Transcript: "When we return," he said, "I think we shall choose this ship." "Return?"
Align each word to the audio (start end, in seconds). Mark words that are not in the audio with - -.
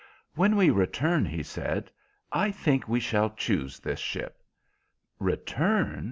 "When 0.33 0.55
we 0.55 0.71
return," 0.71 1.25
he 1.25 1.43
said, 1.43 1.91
"I 2.31 2.49
think 2.49 2.87
we 2.87 2.99
shall 2.99 3.29
choose 3.29 3.79
this 3.79 3.99
ship." 3.99 4.41
"Return?" 5.19 5.99